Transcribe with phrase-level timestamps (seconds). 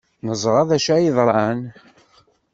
[0.27, 1.59] Neẓra d acu ay yeḍran.